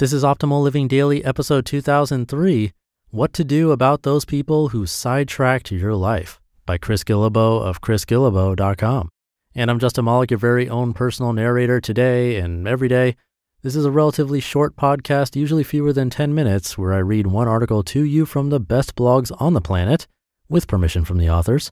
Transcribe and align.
This 0.00 0.14
is 0.14 0.24
Optimal 0.24 0.62
Living 0.62 0.88
Daily, 0.88 1.22
episode 1.26 1.66
2003 1.66 2.72
What 3.10 3.34
to 3.34 3.44
Do 3.44 3.70
About 3.70 4.02
Those 4.02 4.24
People 4.24 4.68
Who 4.68 4.86
Sidetracked 4.86 5.70
Your 5.70 5.94
Life 5.94 6.40
by 6.64 6.78
Chris 6.78 7.04
Guillebeau 7.04 7.60
of 7.60 7.82
chrisguillebeau.com. 7.82 9.10
And 9.54 9.70
I'm 9.70 9.78
Justin 9.78 10.06
Malik, 10.06 10.30
your 10.30 10.38
very 10.38 10.70
own 10.70 10.94
personal 10.94 11.34
narrator 11.34 11.82
today 11.82 12.36
and 12.36 12.66
every 12.66 12.88
day. 12.88 13.14
This 13.60 13.76
is 13.76 13.84
a 13.84 13.90
relatively 13.90 14.40
short 14.40 14.74
podcast, 14.74 15.36
usually 15.36 15.64
fewer 15.64 15.92
than 15.92 16.08
10 16.08 16.34
minutes, 16.34 16.78
where 16.78 16.94
I 16.94 17.00
read 17.00 17.26
one 17.26 17.46
article 17.46 17.82
to 17.82 18.02
you 18.02 18.24
from 18.24 18.48
the 18.48 18.58
best 18.58 18.94
blogs 18.94 19.30
on 19.38 19.52
the 19.52 19.60
planet 19.60 20.06
with 20.48 20.66
permission 20.66 21.04
from 21.04 21.18
the 21.18 21.28
authors. 21.28 21.70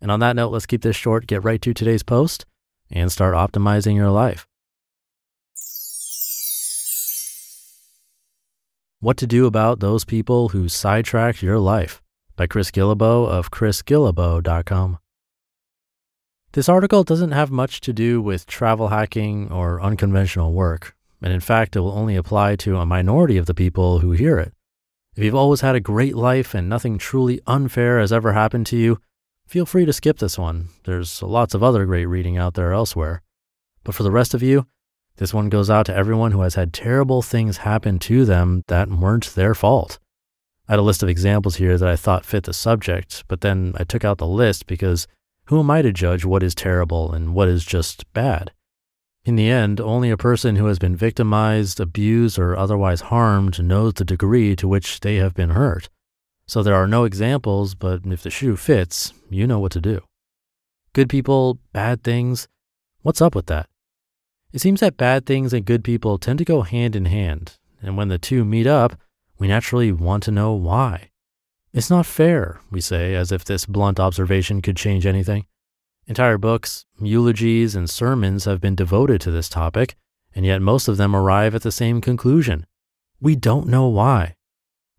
And 0.00 0.10
on 0.10 0.20
that 0.20 0.36
note, 0.36 0.52
let's 0.52 0.64
keep 0.64 0.80
this 0.80 0.96
short, 0.96 1.26
get 1.26 1.44
right 1.44 1.60
to 1.60 1.74
today's 1.74 2.02
post, 2.02 2.46
and 2.90 3.12
start 3.12 3.34
optimizing 3.34 3.94
your 3.94 4.08
life. 4.08 4.47
What 9.00 9.16
to 9.18 9.28
Do 9.28 9.46
About 9.46 9.78
Those 9.78 10.04
People 10.04 10.48
Who 10.48 10.68
Sidetrack 10.68 11.40
Your 11.40 11.60
Life 11.60 12.02
by 12.34 12.48
Chris 12.48 12.72
Guillebeau 12.72 13.28
of 13.28 13.48
chrisguillebeau.com. 13.48 14.98
This 16.50 16.68
article 16.68 17.04
doesn't 17.04 17.30
have 17.30 17.52
much 17.52 17.80
to 17.82 17.92
do 17.92 18.20
with 18.20 18.44
travel 18.48 18.88
hacking 18.88 19.52
or 19.52 19.80
unconventional 19.80 20.52
work, 20.52 20.96
and 21.22 21.32
in 21.32 21.38
fact, 21.38 21.76
it 21.76 21.80
will 21.80 21.92
only 21.92 22.16
apply 22.16 22.56
to 22.56 22.76
a 22.78 22.84
minority 22.84 23.36
of 23.36 23.46
the 23.46 23.54
people 23.54 24.00
who 24.00 24.10
hear 24.10 24.36
it. 24.36 24.52
If 25.14 25.22
you've 25.22 25.32
always 25.32 25.60
had 25.60 25.76
a 25.76 25.80
great 25.80 26.16
life 26.16 26.52
and 26.52 26.68
nothing 26.68 26.98
truly 26.98 27.40
unfair 27.46 28.00
has 28.00 28.12
ever 28.12 28.32
happened 28.32 28.66
to 28.66 28.76
you, 28.76 28.98
feel 29.46 29.64
free 29.64 29.84
to 29.84 29.92
skip 29.92 30.18
this 30.18 30.36
one. 30.36 30.70
There's 30.82 31.22
lots 31.22 31.54
of 31.54 31.62
other 31.62 31.86
great 31.86 32.06
reading 32.06 32.36
out 32.36 32.54
there 32.54 32.72
elsewhere. 32.72 33.22
But 33.84 33.94
for 33.94 34.02
the 34.02 34.10
rest 34.10 34.34
of 34.34 34.42
you, 34.42 34.66
this 35.18 35.34
one 35.34 35.48
goes 35.48 35.68
out 35.68 35.86
to 35.86 35.94
everyone 35.94 36.32
who 36.32 36.40
has 36.40 36.54
had 36.54 36.72
terrible 36.72 37.22
things 37.22 37.58
happen 37.58 37.98
to 37.98 38.24
them 38.24 38.62
that 38.68 38.88
weren't 38.88 39.34
their 39.34 39.54
fault. 39.54 39.98
I 40.68 40.72
had 40.72 40.78
a 40.78 40.82
list 40.82 41.02
of 41.02 41.08
examples 41.08 41.56
here 41.56 41.76
that 41.76 41.88
I 41.88 41.96
thought 41.96 42.24
fit 42.24 42.44
the 42.44 42.52
subject, 42.52 43.24
but 43.26 43.40
then 43.40 43.74
I 43.76 43.84
took 43.84 44.04
out 44.04 44.18
the 44.18 44.26
list 44.26 44.66
because 44.66 45.06
who 45.46 45.58
am 45.58 45.70
I 45.70 45.82
to 45.82 45.92
judge 45.92 46.24
what 46.24 46.42
is 46.42 46.54
terrible 46.54 47.12
and 47.12 47.34
what 47.34 47.48
is 47.48 47.64
just 47.64 48.10
bad? 48.12 48.52
In 49.24 49.34
the 49.36 49.48
end, 49.48 49.80
only 49.80 50.10
a 50.10 50.16
person 50.16 50.56
who 50.56 50.66
has 50.66 50.78
been 50.78 50.94
victimized, 50.94 51.80
abused, 51.80 52.38
or 52.38 52.56
otherwise 52.56 53.02
harmed 53.02 53.62
knows 53.62 53.94
the 53.94 54.04
degree 54.04 54.54
to 54.56 54.68
which 54.68 55.00
they 55.00 55.16
have 55.16 55.34
been 55.34 55.50
hurt. 55.50 55.88
So 56.46 56.62
there 56.62 56.74
are 56.76 56.86
no 56.86 57.04
examples, 57.04 57.74
but 57.74 58.06
if 58.06 58.22
the 58.22 58.30
shoe 58.30 58.56
fits, 58.56 59.12
you 59.28 59.46
know 59.46 59.58
what 59.58 59.72
to 59.72 59.80
do. 59.80 60.02
Good 60.92 61.08
people, 61.08 61.58
bad 61.72 62.02
things, 62.02 62.46
what's 63.02 63.20
up 63.20 63.34
with 63.34 63.46
that? 63.46 63.68
It 64.52 64.60
seems 64.60 64.80
that 64.80 64.96
bad 64.96 65.26
things 65.26 65.52
and 65.52 65.64
good 65.64 65.84
people 65.84 66.16
tend 66.16 66.38
to 66.38 66.44
go 66.44 66.62
hand 66.62 66.96
in 66.96 67.04
hand, 67.04 67.58
and 67.82 67.96
when 67.96 68.08
the 68.08 68.18
two 68.18 68.44
meet 68.44 68.66
up, 68.66 68.98
we 69.38 69.46
naturally 69.46 69.92
want 69.92 70.22
to 70.24 70.30
know 70.30 70.52
why. 70.54 71.10
It's 71.74 71.90
not 71.90 72.06
fair, 72.06 72.60
we 72.70 72.80
say, 72.80 73.14
as 73.14 73.30
if 73.30 73.44
this 73.44 73.66
blunt 73.66 74.00
observation 74.00 74.62
could 74.62 74.76
change 74.76 75.04
anything. 75.04 75.46
Entire 76.06 76.38
books, 76.38 76.86
eulogies, 76.98 77.74
and 77.74 77.90
sermons 77.90 78.46
have 78.46 78.60
been 78.60 78.74
devoted 78.74 79.20
to 79.20 79.30
this 79.30 79.50
topic, 79.50 79.94
and 80.34 80.46
yet 80.46 80.62
most 80.62 80.88
of 80.88 80.96
them 80.96 81.14
arrive 81.14 81.54
at 81.54 81.62
the 81.62 81.70
same 81.70 82.00
conclusion. 82.00 82.64
We 83.20 83.36
don't 83.36 83.68
know 83.68 83.86
why. 83.88 84.36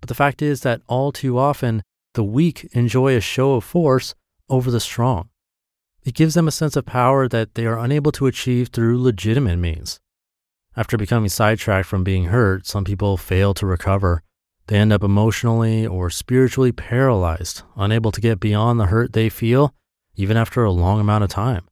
But 0.00 0.08
the 0.08 0.14
fact 0.14 0.40
is 0.40 0.60
that 0.60 0.82
all 0.86 1.10
too 1.10 1.36
often, 1.36 1.82
the 2.14 2.22
weak 2.22 2.68
enjoy 2.72 3.16
a 3.16 3.20
show 3.20 3.54
of 3.54 3.64
force 3.64 4.14
over 4.48 4.70
the 4.70 4.80
strong. 4.80 5.30
It 6.04 6.14
gives 6.14 6.34
them 6.34 6.48
a 6.48 6.52
sense 6.52 6.74
of 6.76 6.84
power 6.84 7.28
that 7.28 7.54
they 7.54 7.64
are 7.66 7.78
unable 7.78 8.10
to 8.12 8.26
achieve 8.26 8.68
through 8.68 9.00
legitimate 9.00 9.58
means. 9.58 10.00
After 10.76 10.96
becoming 10.96 11.28
sidetracked 11.28 11.86
from 11.86 12.02
being 12.02 12.26
hurt, 12.26 12.66
some 12.66 12.84
people 12.84 13.16
fail 13.16 13.54
to 13.54 13.66
recover. 13.66 14.22
They 14.66 14.78
end 14.78 14.92
up 14.92 15.04
emotionally 15.04 15.86
or 15.86 16.10
spiritually 16.10 16.72
paralyzed, 16.72 17.62
unable 17.76 18.10
to 18.12 18.20
get 18.20 18.40
beyond 18.40 18.80
the 18.80 18.86
hurt 18.86 19.12
they 19.12 19.28
feel, 19.28 19.74
even 20.16 20.36
after 20.36 20.64
a 20.64 20.70
long 20.70 20.98
amount 20.98 21.24
of 21.24 21.30
time. 21.30 21.68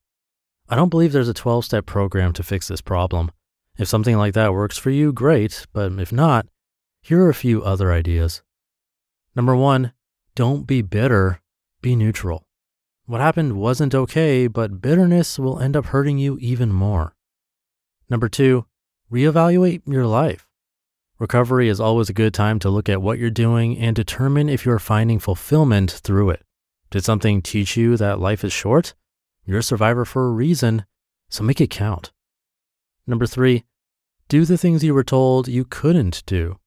I 0.69 0.77
don't 0.77 0.91
believe 0.91 1.13
there's 1.13 1.29
a 1.29 1.35
12 1.35 1.65
step 1.65 1.87
program 1.87 2.33
to 2.35 2.43
fix 2.43 2.69
this 2.69 2.81
problem. 2.81 3.33
If 3.79 3.89
something 3.89 4.17
like 4.17 4.35
that 4.35 4.53
works 4.53 4.77
for 4.77 4.91
you, 4.91 5.13
great, 5.13 5.67
but 5.73 5.93
if 5.99 6.13
not, 6.13 6.47
here 7.03 7.23
are 7.23 7.31
a 7.31 7.35
few 7.35 7.63
other 7.63 7.93
ideas. 7.93 8.43
Number 9.35 9.57
one, 9.57 9.93
don't 10.35 10.67
be 10.67 10.83
bitter, 10.83 11.41
be 11.81 11.97
neutral. 11.97 12.45
What 13.11 13.21
happened 13.21 13.55
wasn't 13.55 13.93
okay, 13.93 14.47
but 14.47 14.81
bitterness 14.81 15.37
will 15.37 15.59
end 15.59 15.77
up 15.77 15.87
hurting 15.87 16.19
you 16.19 16.39
even 16.39 16.73
more. 16.73 17.17
Number 18.09 18.29
two, 18.29 18.67
reevaluate 19.11 19.83
your 19.85 20.07
life. 20.07 20.47
Recovery 21.19 21.69
is 21.69 21.81
always 21.81 22.09
a 22.09 22.13
good 22.13 22.33
time 22.33 22.61
to 22.61 22.71
look 22.71 22.89
at 22.89 23.03
what 23.03 23.19
you're 23.19 23.29
doing 23.29 23.77
and 23.77 23.97
determine 23.97 24.49
if 24.49 24.65
you're 24.65 24.79
finding 24.79 25.19
fulfillment 25.19 25.91
through 25.91 26.31
it. 26.31 26.45
Did 26.93 27.03
something 27.05 27.43
teach 27.43 27.77
you 27.77 27.97
that 27.97 28.21
life 28.21 28.45
is 28.45 28.53
short? 28.53 28.95
You're 29.45 29.59
a 29.59 29.65
survivor 29.65 30.05
for 30.05 30.29
a 30.29 30.31
reason, 30.31 30.85
so 31.29 31.43
make 31.43 31.61
it 31.61 31.69
count. 31.69 32.13
Number 33.09 33.27
three, 33.27 33.65
do 34.29 34.45
the 34.45 34.57
things 34.57 34.85
you 34.85 34.95
were 34.95 35.03
told 35.03 35.49
you 35.49 35.65
couldn't 35.65 36.23
do. 36.27 36.61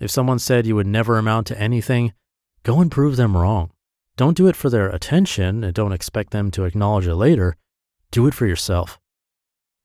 If 0.00 0.10
someone 0.10 0.38
said 0.38 0.66
you 0.66 0.74
would 0.74 0.86
never 0.86 1.18
amount 1.18 1.48
to 1.48 1.60
anything, 1.60 2.14
go 2.62 2.80
and 2.80 2.90
prove 2.90 3.16
them 3.16 3.36
wrong. 3.36 3.72
Don't 4.22 4.36
do 4.36 4.46
it 4.46 4.54
for 4.54 4.70
their 4.70 4.88
attention 4.88 5.64
and 5.64 5.74
don't 5.74 5.90
expect 5.90 6.30
them 6.30 6.52
to 6.52 6.62
acknowledge 6.62 7.08
it 7.08 7.16
later. 7.16 7.56
Do 8.12 8.28
it 8.28 8.34
for 8.34 8.46
yourself. 8.46 9.00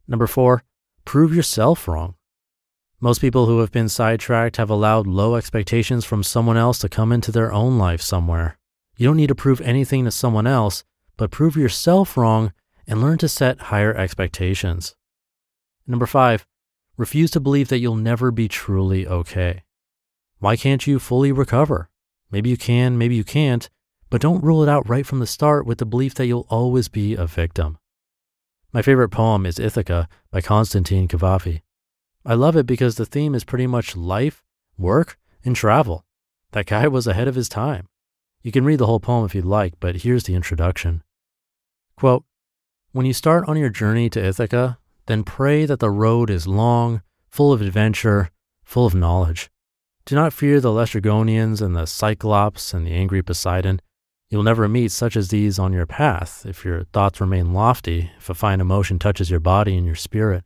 Number 0.08 0.28
four, 0.28 0.62
prove 1.06 1.34
yourself 1.36 1.88
wrong. 1.88 2.14
Most 3.00 3.20
people 3.20 3.48
who 3.48 3.62
have 3.62 3.72
been 3.72 3.90
sidetracked 3.90 4.58
have 4.58 4.70
allowed 4.70 5.08
low 5.08 5.34
expectations 5.34 6.06
from 6.06 6.22
someone 6.22 6.56
else 6.56 6.78
to 6.80 6.88
come 6.88 7.12
into 7.12 7.32
their 7.32 7.52
own 7.52 7.80
life 7.80 8.00
somewhere. 8.00 8.60
You 8.96 9.08
don't 9.08 9.18
need 9.18 9.30
to 9.30 9.34
prove 9.34 9.60
anything 9.62 10.06
to 10.06 10.12
someone 10.12 10.46
else, 10.46 10.84
but 11.18 11.32
prove 11.32 11.58
yourself 11.58 12.16
wrong 12.16 12.54
and 12.86 13.02
learn 13.02 13.18
to 13.18 13.28
set 13.28 13.72
higher 13.74 13.96
expectations. 13.96 14.96
Number 15.88 16.06
five, 16.06 16.46
refuse 16.96 17.32
to 17.32 17.40
believe 17.40 17.70
that 17.70 17.80
you'll 17.80 17.96
never 17.96 18.30
be 18.30 18.48
truly 18.48 19.08
okay. 19.08 19.64
Why 20.38 20.56
can't 20.56 20.86
you 20.86 21.00
fully 21.00 21.32
recover? 21.32 21.90
Maybe 22.30 22.52
you 22.52 22.58
can, 22.58 23.00
maybe 23.00 23.16
you 23.16 23.24
can't, 23.24 23.68
but 24.10 24.22
don't 24.22 24.44
rule 24.44 24.64
it 24.64 24.70
out 24.70 24.88
right 24.88 25.06
from 25.06 25.20
the 25.20 25.28
start 25.28 25.66
with 25.66 25.78
the 25.80 25.86
belief 25.86 26.14
that 26.16 26.26
you'll 26.26 26.48
always 26.50 26.88
be 26.88 27.16
a 27.16 27.26
victim. 27.26 27.78
My 28.72 28.82
favorite 28.82 29.10
poem 29.10 29.46
is 29.46 29.60
Ithaca 29.60 30.08
by 30.32 30.42
Constantine 30.42 31.08
Cavafy. 31.08 31.62
I 32.26 32.34
love 32.34 32.56
it 32.56 32.66
because 32.66 32.96
the 32.96 33.06
theme 33.06 33.34
is 33.34 33.44
pretty 33.44 33.68
much 33.68 33.96
life, 33.96 34.44
work, 34.78 35.18
and 35.44 35.56
travel. 35.56 36.06
That 36.52 36.66
guy 36.66 36.88
was 36.88 37.08
ahead 37.08 37.28
of 37.28 37.36
his 37.36 37.50
time. 37.50 37.88
You 38.42 38.52
can 38.52 38.66
read 38.66 38.80
the 38.80 38.86
whole 38.86 39.00
poem 39.00 39.26
if 39.26 39.34
you'd 39.34 39.46
like, 39.46 39.74
but 39.80 39.98
here's 39.98 40.24
the 40.24 40.36
introduction. 40.36 41.04
Quote, 41.96 42.24
when 42.92 43.06
you 43.06 43.14
start 43.14 43.48
on 43.48 43.58
your 43.58 43.70
journey 43.70 44.10
to 44.10 44.24
Ithaca, 44.24 44.78
then 45.08 45.24
pray 45.24 45.66
that 45.66 45.80
the 45.80 45.90
road 45.90 46.30
is 46.30 46.48
long, 46.48 47.02
full 47.30 47.52
of 47.52 47.62
adventure, 47.62 48.30
full 48.64 48.86
of 48.86 48.96
knowledge. 48.96 49.50
Do 50.06 50.16
not 50.16 50.34
fear 50.34 50.60
the 50.60 50.70
Laestrygonians 50.70 51.62
and 51.62 51.76
the 51.76 51.86
Cyclops 51.86 52.74
and 52.74 52.88
the 52.88 52.94
angry 52.94 53.22
Poseidon. 53.22 53.82
You'll 54.30 54.44
never 54.44 54.68
meet 54.68 54.92
such 54.92 55.16
as 55.16 55.30
these 55.30 55.58
on 55.58 55.72
your 55.72 55.86
path 55.86 56.46
if 56.46 56.66
your 56.66 56.84
thoughts 56.92 57.22
remain 57.22 57.54
lofty, 57.54 58.12
if 58.18 58.30
a 58.30 58.34
fine 58.34 58.60
emotion 58.60 59.00
touches 59.00 59.30
your 59.30 59.40
body 59.40 59.78
and 59.78 59.86
your 59.86 59.96
spirit. 59.96 60.44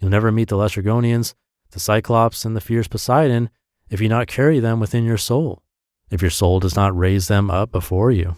You'll 0.00 0.10
never 0.10 0.32
meet 0.32 0.48
the 0.48 0.56
Laestrygonians, 0.56 1.34
the 1.72 1.80
Cyclops, 1.80 2.46
and 2.46 2.56
the 2.56 2.60
fierce 2.60 2.88
Poseidon 2.88 3.50
if 3.90 4.00
you 4.00 4.08
not 4.08 4.28
carry 4.28 4.60
them 4.60 4.80
within 4.80 5.04
your 5.04 5.18
soul, 5.18 5.62
if 6.10 6.22
your 6.22 6.30
soul 6.30 6.58
does 6.60 6.76
not 6.76 6.96
raise 6.96 7.28
them 7.28 7.50
up 7.50 7.70
before 7.70 8.10
you. 8.10 8.36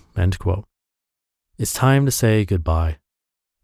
It's 1.56 1.72
time 1.72 2.04
to 2.06 2.10
say 2.10 2.44
goodbye. 2.44 2.96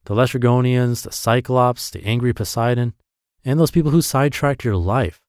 The 0.05 0.15
Lestrygonians, 0.15 1.03
the 1.03 1.13
Cyclops, 1.13 1.91
the 1.91 2.05
angry 2.05 2.33
Poseidon, 2.33 2.95
and 3.45 3.59
those 3.59 3.71
people 3.73 3.91
who 3.91 4.03
sidetracked 4.03 4.65
your 4.65 4.77
life. 4.77 5.21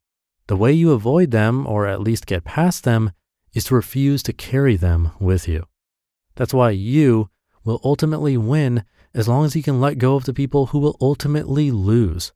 The 0.45 0.57
way 0.57 0.73
you 0.73 0.91
avoid 0.91 1.31
them, 1.31 1.65
or 1.65 1.87
at 1.87 2.01
least 2.01 2.27
get 2.27 2.43
past 2.43 2.83
them, 2.83 3.11
is 3.53 3.65
to 3.65 3.75
refuse 3.75 4.21
to 4.23 4.33
carry 4.33 4.75
them 4.75 5.11
with 5.19 5.47
you. 5.47 5.65
That's 6.37 6.53
why 6.53 6.69
you 6.69 7.29
will 7.65 7.81
ultimately 7.83 8.37
win 8.37 8.85
as 9.13 9.27
long 9.27 9.43
as 9.43 9.55
you 9.55 9.63
can 9.63 9.81
let 9.81 9.97
go 9.97 10.15
of 10.15 10.25
the 10.25 10.33
people 10.33 10.67
who 10.67 10.79
will 10.79 10.95
ultimately 11.01 11.71
lose. 11.71 12.31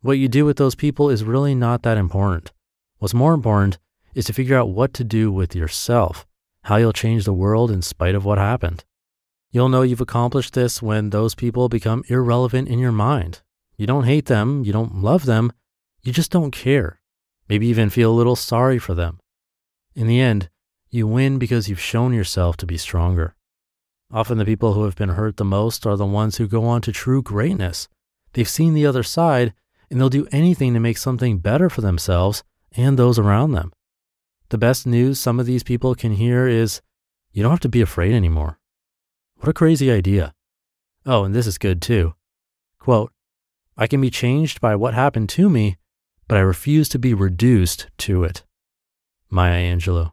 What 0.00 0.18
you 0.18 0.28
do 0.28 0.44
with 0.44 0.56
those 0.56 0.76
people 0.76 1.10
is 1.10 1.24
really 1.24 1.54
not 1.54 1.82
that 1.82 1.98
important. 1.98 2.52
What's 2.98 3.12
more 3.12 3.34
important 3.34 3.78
is 4.14 4.24
to 4.26 4.32
figure 4.32 4.56
out 4.56 4.70
what 4.70 4.94
to 4.94 5.04
do 5.04 5.32
with 5.32 5.56
yourself, 5.56 6.26
how 6.64 6.76
you'll 6.76 6.92
change 6.92 7.24
the 7.24 7.32
world 7.32 7.70
in 7.70 7.82
spite 7.82 8.14
of 8.14 8.24
what 8.24 8.38
happened. 8.38 8.84
You'll 9.50 9.68
know 9.68 9.82
you've 9.82 10.00
accomplished 10.00 10.54
this 10.54 10.80
when 10.80 11.10
those 11.10 11.34
people 11.34 11.68
become 11.68 12.04
irrelevant 12.06 12.68
in 12.68 12.78
your 12.78 12.92
mind. 12.92 13.42
You 13.76 13.86
don't 13.86 14.04
hate 14.04 14.26
them, 14.26 14.62
you 14.64 14.72
don't 14.72 15.02
love 15.02 15.24
them, 15.24 15.52
you 16.02 16.12
just 16.12 16.30
don't 16.30 16.52
care. 16.52 17.00
Maybe 17.48 17.66
even 17.66 17.90
feel 17.90 18.12
a 18.12 18.14
little 18.14 18.36
sorry 18.36 18.78
for 18.78 18.94
them. 18.94 19.18
In 19.96 20.06
the 20.06 20.20
end, 20.20 20.50
you 20.88 21.08
win 21.08 21.38
because 21.38 21.68
you've 21.68 21.80
shown 21.80 22.12
yourself 22.12 22.56
to 22.58 22.66
be 22.66 22.76
stronger. 22.76 23.34
Often 24.12 24.38
the 24.38 24.44
people 24.44 24.74
who 24.74 24.84
have 24.84 24.96
been 24.96 25.10
hurt 25.10 25.36
the 25.36 25.44
most 25.44 25.86
are 25.86 25.96
the 25.96 26.06
ones 26.06 26.36
who 26.36 26.48
go 26.48 26.64
on 26.64 26.80
to 26.82 26.92
true 26.92 27.22
greatness. 27.22 27.88
They've 28.32 28.48
seen 28.48 28.74
the 28.74 28.86
other 28.86 29.04
side 29.04 29.54
and 29.90 30.00
they'll 30.00 30.08
do 30.08 30.26
anything 30.32 30.74
to 30.74 30.80
make 30.80 30.98
something 30.98 31.38
better 31.38 31.70
for 31.70 31.80
themselves 31.80 32.42
and 32.72 32.98
those 32.98 33.18
around 33.18 33.52
them. 33.52 33.72
The 34.48 34.58
best 34.58 34.86
news 34.86 35.20
some 35.20 35.38
of 35.38 35.46
these 35.46 35.62
people 35.62 35.94
can 35.94 36.12
hear 36.12 36.48
is 36.48 36.80
you 37.32 37.42
don't 37.42 37.52
have 37.52 37.60
to 37.60 37.68
be 37.68 37.80
afraid 37.80 38.12
anymore. 38.12 38.58
What 39.36 39.48
a 39.48 39.54
crazy 39.54 39.90
idea. 39.90 40.34
Oh, 41.06 41.24
and 41.24 41.34
this 41.34 41.46
is 41.46 41.56
good 41.56 41.80
too. 41.80 42.14
Quote, 42.78 43.12
I 43.76 43.86
can 43.86 44.00
be 44.00 44.10
changed 44.10 44.60
by 44.60 44.74
what 44.74 44.94
happened 44.94 45.28
to 45.30 45.48
me, 45.48 45.76
but 46.26 46.36
I 46.36 46.40
refuse 46.40 46.88
to 46.90 46.98
be 46.98 47.14
reduced 47.14 47.88
to 47.98 48.24
it. 48.24 48.44
Maya 49.30 49.62
Angelou. 49.62 50.12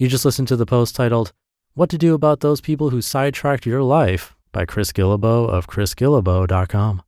You 0.00 0.06
just 0.06 0.24
listened 0.24 0.46
to 0.46 0.54
the 0.54 0.64
post 0.64 0.94
titled, 0.94 1.32
What 1.74 1.90
to 1.90 1.98
Do 1.98 2.14
About 2.14 2.38
Those 2.38 2.60
People 2.60 2.90
Who 2.90 3.02
Sidetracked 3.02 3.66
Your 3.66 3.82
Life 3.82 4.36
by 4.52 4.64
Chris 4.64 4.92
Guillebeau 4.92 5.48
of 5.48 5.66
chrisguillebeau.com. 5.66 7.02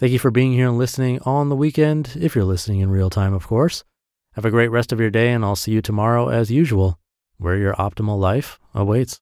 Thank 0.00 0.10
you 0.10 0.18
for 0.18 0.32
being 0.32 0.52
here 0.52 0.66
and 0.66 0.78
listening 0.78 1.20
on 1.20 1.48
the 1.48 1.54
weekend, 1.54 2.16
if 2.18 2.34
you're 2.34 2.44
listening 2.44 2.80
in 2.80 2.90
real 2.90 3.08
time, 3.08 3.32
of 3.32 3.46
course. 3.46 3.84
Have 4.32 4.44
a 4.44 4.50
great 4.50 4.72
rest 4.72 4.90
of 4.90 4.98
your 4.98 5.10
day, 5.10 5.30
and 5.30 5.44
I'll 5.44 5.54
see 5.54 5.70
you 5.70 5.80
tomorrow 5.80 6.28
as 6.28 6.50
usual, 6.50 6.98
where 7.36 7.56
your 7.56 7.74
optimal 7.74 8.18
life 8.18 8.58
awaits. 8.74 9.20